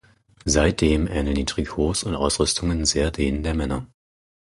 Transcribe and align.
Seitdem 0.45 1.05
ähneln 1.05 1.35
die 1.35 1.45
Trikots 1.45 2.01
und 2.01 2.15
Ausrüstungen 2.15 2.85
sehr 2.85 3.11
denen 3.11 3.43
der 3.43 3.53
Männer. 3.53 3.85